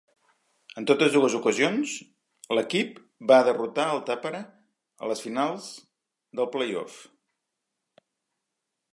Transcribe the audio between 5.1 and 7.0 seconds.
les finals de play-off.